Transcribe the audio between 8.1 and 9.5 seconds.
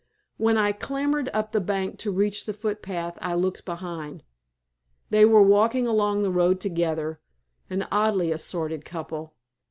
assorted couple.